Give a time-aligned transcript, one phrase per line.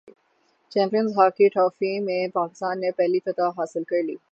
[0.71, 4.15] champions hockey trophy میں پاکستان نے پہلی فتح حاصل کرلی